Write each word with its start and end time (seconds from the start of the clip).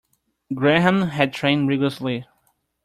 Graham 0.55 1.09
had 1.09 1.31
trained 1.31 1.67
rigourously. 1.69 2.25